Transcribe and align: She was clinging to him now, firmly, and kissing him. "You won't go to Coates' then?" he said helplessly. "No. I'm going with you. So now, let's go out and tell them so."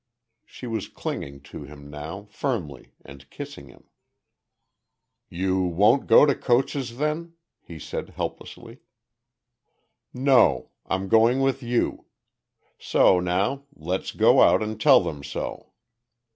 She 0.47 0.65
was 0.65 0.87
clinging 0.87 1.41
to 1.41 1.61
him 1.65 1.87
now, 1.87 2.25
firmly, 2.31 2.95
and 3.05 3.29
kissing 3.29 3.67
him. 3.67 3.83
"You 5.29 5.61
won't 5.61 6.07
go 6.07 6.25
to 6.25 6.33
Coates' 6.33 6.97
then?" 6.97 7.33
he 7.61 7.77
said 7.77 8.09
helplessly. 8.09 8.79
"No. 10.11 10.71
I'm 10.87 11.07
going 11.07 11.39
with 11.39 11.61
you. 11.61 12.07
So 12.79 13.19
now, 13.19 13.65
let's 13.75 14.09
go 14.11 14.41
out 14.41 14.63
and 14.63 14.81
tell 14.81 15.01
them 15.01 15.23
so." 15.23 15.71